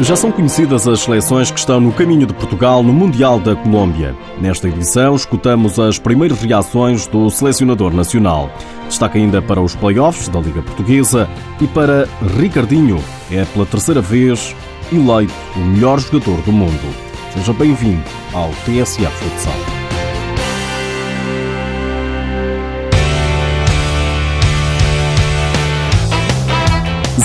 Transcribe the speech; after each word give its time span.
Já 0.00 0.16
são 0.16 0.32
conhecidas 0.32 0.88
as 0.88 1.00
seleções 1.00 1.50
que 1.50 1.58
estão 1.58 1.78
no 1.78 1.92
caminho 1.92 2.26
de 2.26 2.32
Portugal 2.32 2.82
no 2.82 2.90
Mundial 2.90 3.38
da 3.38 3.54
Colômbia. 3.54 4.16
Nesta 4.40 4.66
edição, 4.66 5.14
escutamos 5.14 5.78
as 5.78 5.98
primeiras 5.98 6.40
reações 6.40 7.06
do 7.06 7.28
selecionador 7.28 7.92
nacional. 7.92 8.50
Destaca 8.88 9.18
ainda 9.18 9.42
para 9.42 9.60
os 9.60 9.76
playoffs 9.76 10.26
da 10.28 10.40
Liga 10.40 10.62
Portuguesa 10.62 11.28
e 11.60 11.66
para 11.66 12.08
Ricardinho, 12.38 12.98
é 13.30 13.44
pela 13.44 13.66
terceira 13.66 14.00
vez 14.00 14.56
eleito 14.90 15.34
o 15.54 15.60
melhor 15.60 16.00
jogador 16.00 16.40
do 16.42 16.52
mundo. 16.52 16.94
Seja 17.34 17.52
bem-vindo 17.52 18.02
ao 18.32 18.48
TSF 18.64 19.12
Futsal. 19.12 19.54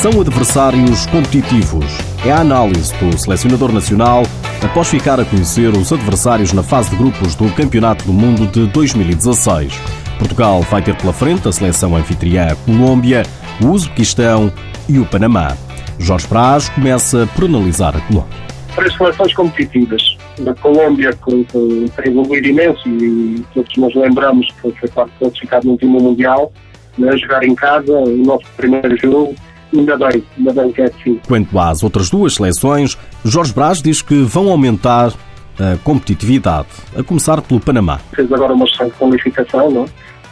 São 0.00 0.20
adversários 0.20 1.04
competitivos. 1.06 2.09
É 2.22 2.30
a 2.30 2.40
análise 2.40 2.94
do 2.98 3.18
selecionador 3.18 3.72
nacional 3.72 4.24
após 4.62 4.88
ficar 4.88 5.18
a 5.18 5.24
conhecer 5.24 5.70
os 5.70 5.90
adversários 5.90 6.52
na 6.52 6.62
fase 6.62 6.90
de 6.90 6.96
grupos 6.96 7.34
do 7.34 7.50
Campeonato 7.54 8.04
do 8.04 8.12
Mundo 8.12 8.46
de 8.46 8.66
2016. 8.66 9.72
Portugal 10.18 10.60
vai 10.60 10.82
ter 10.82 10.94
pela 10.96 11.14
frente 11.14 11.48
a 11.48 11.52
seleção 11.52 11.96
anfitriã 11.96 12.54
Colômbia, 12.66 13.22
o 13.62 13.68
Uzbequistão 13.68 14.52
e 14.86 14.98
o 14.98 15.06
Panamá. 15.06 15.56
Jorge 15.98 16.26
Braz 16.26 16.68
começa 16.68 17.26
por 17.34 17.46
analisar 17.46 17.96
a 17.96 18.00
Colômbia. 18.00 18.36
Três 18.76 18.94
seleções 18.98 19.32
competitivas. 19.32 20.18
A 20.46 20.54
Colômbia, 20.60 21.14
com, 21.22 21.42
com, 21.44 21.86
tem 21.86 22.12
evoluído 22.12 22.48
imenso 22.48 22.86
e 22.86 23.42
todos 23.54 23.74
nos 23.78 23.94
lembramos 23.94 24.46
que 24.60 24.78
foi 24.78 24.88
quase 24.90 25.10
classificado 25.18 25.64
no 25.64 25.72
último 25.72 25.98
Mundial, 25.98 26.52
né, 26.98 27.16
jogar 27.16 27.42
em 27.44 27.54
casa, 27.54 27.92
o 27.92 28.16
nosso 28.18 28.44
primeiro 28.58 28.94
jogo 28.98 29.34
ainda 29.74 29.96
bem, 29.96 30.22
ainda 30.38 30.52
bem 30.52 30.72
que 30.72 30.82
é 30.82 30.84
assim. 30.84 31.20
Quanto 31.26 31.58
às 31.58 31.82
outras 31.82 32.10
duas 32.10 32.34
seleções, 32.34 32.96
Jorge 33.24 33.52
Braz 33.52 33.82
diz 33.82 34.02
que 34.02 34.22
vão 34.22 34.50
aumentar 34.50 35.12
a 35.58 35.76
competitividade, 35.84 36.68
a 36.96 37.02
começar 37.02 37.40
pelo 37.42 37.60
Panamá. 37.60 38.00
Fez 38.14 38.32
agora 38.32 38.54
uma 38.54 38.64
de 38.64 38.90
qualificação, 38.98 39.70
não? 39.70 39.86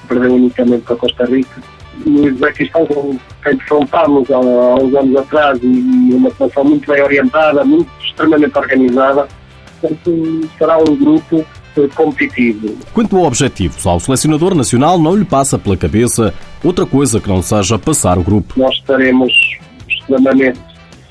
perdeu 0.09 0.35
unicamente 0.35 0.83
para 0.83 0.97
Costa 0.97 1.25
Rica. 1.27 1.63
No 2.07 2.27
Uzbequistão, 2.27 2.87
quem 3.43 3.57
defrontámos 3.57 4.31
há, 4.31 4.39
uns 4.39 4.95
anos 4.95 5.17
atrás, 5.17 5.59
e 5.63 6.11
uma 6.13 6.31
seleção 6.31 6.65
muito 6.65 6.91
bem 6.91 7.03
orientada, 7.03 7.65
muito 7.65 7.91
extremamente 8.03 8.57
organizada, 8.57 9.29
portanto, 9.81 10.49
será 10.57 10.79
um 10.79 10.97
grupo 10.97 11.45
competitivo. 11.95 12.77
Quanto 12.93 13.17
ao 13.17 13.25
objetivo, 13.25 13.77
ao 13.89 14.01
selecionador 14.01 14.55
nacional 14.55 14.99
não 14.99 15.15
lhe 15.15 15.25
passa 15.25 15.59
pela 15.59 15.77
cabeça 15.77 16.35
outra 16.63 16.87
coisa 16.87 17.21
que 17.21 17.29
não 17.29 17.43
seja 17.43 17.79
passar 17.79 18.19
o 18.19 18.23
grupo. 18.23 18.55
Nós 18.57 18.75
estaremos 18.77 19.33
extremamente 19.89 20.61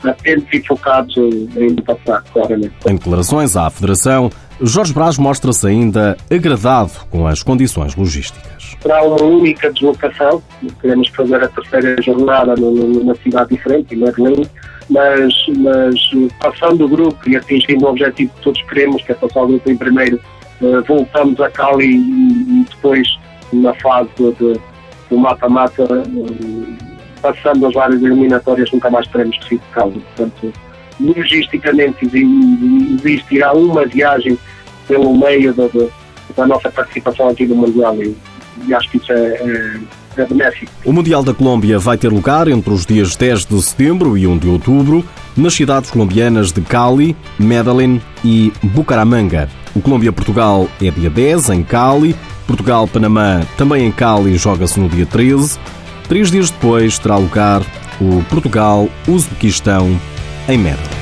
atentos 0.04 0.48
e 0.54 0.62
focados 0.62 1.16
em 1.18 1.76
passar, 1.76 2.24
claramente. 2.32 2.74
Em 2.88 2.96
declarações 2.96 3.56
à 3.56 3.70
Federação, 3.70 4.30
Jorge 4.62 4.94
Braz 4.94 5.18
mostra-se 5.18 5.68
ainda 5.68 6.18
agradado 6.32 6.92
com 7.10 7.28
as 7.28 7.44
condições 7.44 7.96
logísticas. 7.96 8.76
Será 8.82 9.04
uma 9.04 9.22
única 9.22 9.72
deslocação, 9.72 10.42
queremos 10.82 11.08
fazer 11.10 11.44
a 11.44 11.48
terceira 11.48 12.02
jornada 12.02 12.56
numa 12.56 13.16
cidade 13.16 13.50
diferente, 13.50 13.96
em 13.96 14.00
Berlim, 14.00 14.46
mas, 14.90 15.34
mas 15.58 15.96
passando 16.40 16.86
o 16.86 16.88
grupo 16.88 17.30
e 17.30 17.36
atingindo 17.36 17.86
o 17.86 17.90
objetivo 17.90 18.32
que 18.36 18.42
todos 18.42 18.62
queremos, 18.64 19.02
que 19.04 19.12
é 19.12 19.16
passar 19.16 19.42
o 19.42 19.48
grupo 19.48 19.70
em 19.70 19.78
primeiro, 19.78 20.20
eh, 20.62 20.82
voltamos 20.88 21.40
a 21.42 21.50
Cali 21.50 21.98
e, 21.98 22.66
depois 22.70 23.08
na 23.54 23.74
fase 23.76 24.10
de, 24.18 24.60
do 25.10 25.18
mata-mata, 25.18 25.84
eh, 25.84 26.88
passando 27.22 27.66
as 27.68 27.74
várias 27.74 28.02
eliminatórias, 28.02 28.72
nunca 28.72 28.90
mais 28.90 29.08
teremos 29.08 29.38
que 29.40 29.58
Cali. 29.72 30.04
Portanto, 30.16 30.54
logisticamente 31.00 32.10
existirá 33.04 33.54
uma 33.54 33.86
viagem 33.86 34.38
pelo 34.88 35.16
meio 35.18 35.54
da, 35.54 35.68
da 36.36 36.48
nossa 36.48 36.72
participação 36.72 37.30
aqui 37.30 37.46
no 37.46 37.56
Mundial 37.56 37.96
e, 38.02 38.16
e 38.68 38.74
acho 38.74 38.90
que 38.90 38.98
isso 38.98 39.12
é, 39.12 39.16
é, 39.16 39.80
é. 40.18 40.52
O 40.84 40.92
Mundial 40.92 41.24
da 41.24 41.32
Colômbia 41.32 41.78
vai 41.78 41.96
ter 41.96 42.08
lugar 42.08 42.48
entre 42.48 42.74
os 42.74 42.88
dias 42.88 43.16
10 43.16 43.46
de 43.46 43.62
setembro 43.62 44.18
e 44.18 44.26
1 44.26 44.38
de 44.40 44.50
outubro 44.50 45.06
nas 45.36 45.54
cidades 45.54 45.92
colombianas 45.92 46.52
de 46.52 46.62
Cali, 46.62 47.16
Medellín 47.38 48.02
e 48.26 48.52
Bucaramanga. 48.64 49.48
O 49.76 49.82
Colômbia-Portugal 49.82 50.68
é 50.82 50.90
dia 50.90 51.10
10, 51.10 51.50
em 51.52 51.64
Cali. 51.64 52.16
Portugal-Panamá, 52.48 53.42
também 53.58 53.86
em 53.86 53.92
Cali, 53.92 54.38
joga-se 54.38 54.80
no 54.80 54.88
dia 54.88 55.06
13. 55.06 55.60
Três 56.08 56.32
dias 56.32 56.50
depois 56.50 56.98
terá 56.98 57.18
lugar 57.18 57.62
o 58.00 58.24
Portugal-Uzbequistão 58.30 60.00
em 60.48 60.58
Medellín. 60.58 60.98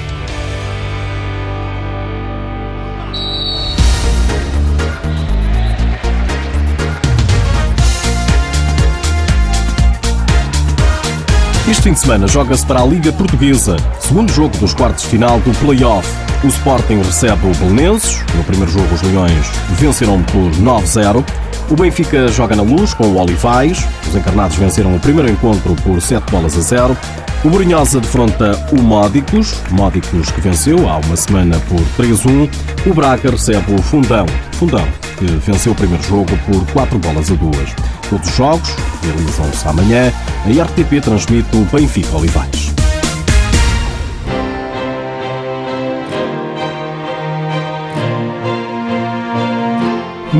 Este 11.70 11.82
fim 11.82 11.94
de 11.94 12.00
semana 12.00 12.28
joga-se 12.28 12.66
para 12.66 12.82
a 12.82 12.86
Liga 12.86 13.12
Portuguesa, 13.12 13.76
segundo 14.00 14.32
jogo 14.32 14.56
dos 14.58 14.74
quartos 14.74 15.04
de 15.04 15.10
final 15.10 15.40
do 15.40 15.52
Play-Off. 15.60 16.25
O 16.44 16.48
Sporting 16.48 17.02
recebe 17.02 17.48
o 17.48 17.56
Belenenses. 17.56 18.20
No 18.36 18.44
primeiro 18.44 18.72
jogo, 18.72 18.94
os 18.94 19.02
Leões 19.02 19.46
venceram 19.72 20.22
por 20.24 20.52
9-0. 20.52 21.24
O 21.70 21.76
Benfica 21.76 22.28
joga 22.28 22.56
na 22.56 22.62
luz 22.62 22.94
com 22.94 23.06
o 23.08 23.18
Olivais. 23.18 23.84
Os 24.08 24.16
encarnados 24.16 24.56
venceram 24.58 24.96
o 24.96 25.00
primeiro 25.00 25.30
encontro 25.30 25.76
por 25.84 26.00
7 26.02 26.30
bolas 26.32 26.56
a 26.58 26.62
0. 26.62 26.98
O 27.44 27.50
Borinhosa 27.50 28.00
defronta 28.00 28.60
o 28.72 28.82
Módicos, 28.82 29.56
Módicos 29.70 30.32
que 30.32 30.42
venceu 30.42 30.90
há 30.90 30.98
uma 30.98 31.16
semana 31.16 31.60
por 31.68 31.80
3-1. 32.04 32.50
O 32.88 32.94
Braga 32.94 33.30
recebe 33.30 33.74
o 33.74 33.82
Fundão, 33.82 34.26
Fundão 34.54 34.86
que 35.18 35.26
venceu 35.26 35.72
o 35.72 35.76
primeiro 35.76 36.04
jogo 36.04 36.38
por 36.46 36.66
4 36.74 37.00
bolas 37.00 37.32
a 37.32 37.36
2. 37.36 37.76
Todos 38.10 38.30
os 38.30 38.36
jogos 38.36 38.70
realizam-se 39.04 39.68
amanhã. 39.68 40.12
A 40.46 40.64
RTP 40.64 41.02
transmite 41.02 41.56
o 41.56 41.66
Benfica 41.66 42.16
Olivais. 42.18 42.74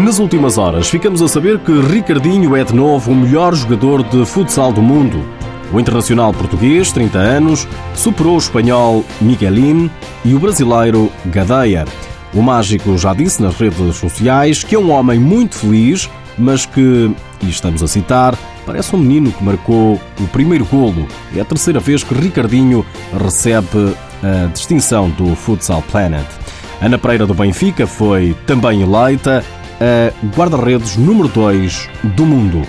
Nas 0.04 0.20
últimas 0.20 0.58
horas, 0.58 0.90
ficamos 0.90 1.22
a 1.22 1.28
saber 1.28 1.58
que 1.60 1.72
Ricardinho 1.72 2.54
é 2.54 2.66
de 2.66 2.76
novo 2.76 3.12
o 3.12 3.16
melhor 3.16 3.56
jogador 3.56 4.04
de 4.04 4.26
futsal 4.26 4.74
do 4.74 4.82
mundo. 4.82 5.24
O 5.72 5.80
internacional 5.80 6.34
português, 6.34 6.92
30 6.92 7.18
anos, 7.18 7.66
superou 7.96 8.36
o 8.36 8.38
espanhol 8.38 9.06
Miguelin 9.22 9.90
e 10.26 10.36
o 10.36 10.40
brasileiro 10.40 11.10
Gadeia. 11.28 11.86
O 12.34 12.42
mágico 12.42 12.98
já 12.98 13.14
disse 13.14 13.42
nas 13.42 13.56
redes 13.56 13.96
sociais 13.96 14.66
que 14.66 14.76
é 14.76 14.80
um 14.80 14.92
homem 14.92 15.18
muito 15.18 15.56
feliz 15.56 16.10
mas 16.38 16.66
que, 16.66 17.10
e 17.42 17.50
estamos 17.50 17.82
a 17.82 17.88
citar, 17.88 18.38
parece 18.66 18.94
um 18.94 19.00
menino 19.00 19.32
que 19.32 19.44
marcou 19.44 20.00
o 20.20 20.28
primeiro 20.34 20.66
golo. 20.66 21.08
É 21.34 21.40
a 21.40 21.46
terceira 21.46 21.80
vez 21.80 22.04
que 22.04 22.14
Ricardinho 22.14 22.86
recebe 23.24 23.96
a 24.22 24.48
distinção 24.48 25.10
do 25.12 25.36
Futsal 25.36 25.82
Planet. 25.90 26.26
Ana 26.82 26.98
Pereira 26.98 27.26
do 27.26 27.34
Benfica 27.34 27.88
foi 27.88 28.36
também 28.46 28.82
eleita 28.82 29.44
a 29.80 30.36
guarda-redes 30.36 30.98
número 30.98 31.28
2 31.28 31.90
do 32.04 32.26
mundo. 32.26 32.62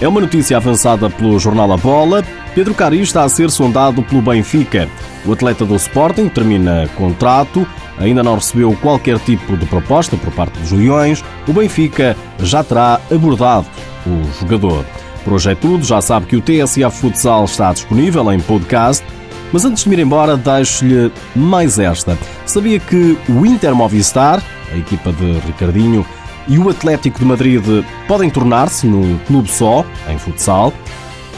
É 0.00 0.06
uma 0.06 0.20
notícia 0.20 0.56
avançada 0.56 1.10
pelo 1.10 1.38
jornal 1.38 1.72
A 1.72 1.76
Bola. 1.76 2.24
Pedro 2.54 2.74
Cari 2.74 3.00
está 3.00 3.24
a 3.24 3.28
ser 3.28 3.50
sondado 3.50 4.02
pelo 4.02 4.22
Benfica. 4.22 4.88
O 5.26 5.32
atleta 5.32 5.64
do 5.64 5.74
Sporting 5.76 6.28
termina 6.28 6.88
contrato 6.96 7.66
ainda 8.00 8.22
não 8.22 8.36
recebeu 8.36 8.76
qualquer 8.80 9.18
tipo 9.18 9.56
de 9.56 9.66
proposta 9.66 10.16
por 10.16 10.32
parte 10.32 10.58
dos 10.58 10.72
Leões, 10.72 11.24
o 11.46 11.52
Benfica 11.52 12.16
já 12.38 12.62
terá 12.62 13.00
abordado 13.10 13.66
o 14.06 14.40
jogador. 14.40 14.84
Por 15.24 15.34
hoje 15.34 15.50
é 15.50 15.54
tudo, 15.54 15.84
já 15.84 16.00
sabe 16.00 16.26
que 16.26 16.36
o 16.36 16.40
TSF 16.40 17.00
Futsal 17.00 17.44
está 17.44 17.72
disponível 17.72 18.32
em 18.32 18.40
podcast, 18.40 19.04
mas 19.52 19.64
antes 19.64 19.84
de 19.84 19.90
me 19.90 19.96
ir 19.96 20.00
embora, 20.00 20.36
deixo-lhe 20.36 21.12
mais 21.34 21.78
esta. 21.78 22.16
Sabia 22.46 22.78
que 22.78 23.18
o 23.28 23.44
Inter 23.44 23.74
Movistar, 23.74 24.42
a 24.72 24.76
equipa 24.76 25.12
de 25.12 25.32
Ricardinho, 25.46 26.06
e 26.48 26.58
o 26.58 26.68
Atlético 26.68 27.18
de 27.18 27.24
Madrid 27.24 27.62
podem 28.06 28.30
tornar-se 28.30 28.86
num 28.86 29.18
clube 29.26 29.50
só, 29.50 29.84
em 30.08 30.18
futsal. 30.18 30.72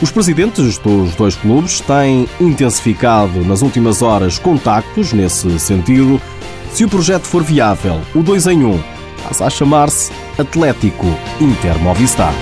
Os 0.01 0.11
presidentes 0.11 0.79
dos 0.79 1.15
dois 1.15 1.37
clubes 1.37 1.81
têm 1.81 2.27
intensificado 2.41 3.45
nas 3.45 3.61
últimas 3.61 4.01
horas 4.01 4.39
contactos 4.39 5.12
nesse 5.12 5.59
sentido. 5.59 6.21
Se 6.73 6.85
o 6.85 6.89
projeto 6.89 7.25
for 7.25 7.43
viável, 7.43 8.01
o 8.15 8.23
2 8.23 8.47
em 8.47 8.65
1 8.65 8.81
passa 9.25 9.47
a 9.47 9.51
chamar-se 9.51 10.11
Atlético 10.39 11.07
Inter 11.41 11.79
Movistar. 11.81 12.33